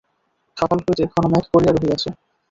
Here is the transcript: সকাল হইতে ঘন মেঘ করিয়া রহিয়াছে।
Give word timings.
সকাল 0.57 0.77
হইতে 0.81 1.03
ঘন 1.11 1.23
মেঘ 1.31 1.45
করিয়া 1.51 1.71
রহিয়াছে। 1.73 2.09